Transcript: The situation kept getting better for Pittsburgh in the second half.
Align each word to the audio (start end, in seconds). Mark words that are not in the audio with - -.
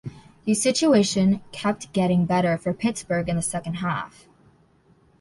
The 0.45 0.55
situation 0.55 1.41
kept 1.51 1.93
getting 1.93 2.25
better 2.25 2.57
for 2.57 2.73
Pittsburgh 2.73 3.29
in 3.29 3.35
the 3.35 3.43
second 3.43 3.75
half. 3.75 4.25